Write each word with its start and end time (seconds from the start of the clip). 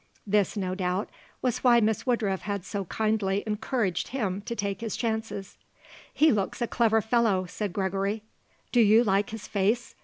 This, 0.25 0.57
no 0.57 0.73
doubt, 0.73 1.11
was 1.43 1.63
why 1.63 1.79
Miss 1.79 2.07
Woodruff 2.07 2.41
had 2.41 2.65
so 2.65 2.85
kindly 2.85 3.43
encouraged 3.45 4.07
him 4.07 4.41
to 4.47 4.55
take 4.55 4.81
his 4.81 4.97
chances. 4.97 5.57
"He 6.11 6.31
looks 6.31 6.59
a 6.59 6.65
clever 6.65 7.01
fellow," 7.03 7.45
said 7.45 7.71
Gregory. 7.71 8.23
"Do 8.71 8.81
you 8.81 9.03
like 9.03 9.29
his 9.29 9.47
face?" 9.47 9.93